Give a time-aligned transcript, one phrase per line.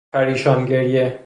[0.13, 1.19] پریشان گریه